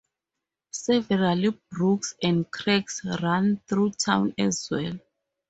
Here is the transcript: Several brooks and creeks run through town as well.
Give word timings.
Several 0.71 1.51
brooks 1.69 2.15
and 2.23 2.49
creeks 2.49 3.05
run 3.21 3.61
through 3.67 3.91
town 3.91 4.33
as 4.35 4.67
well. 4.71 4.97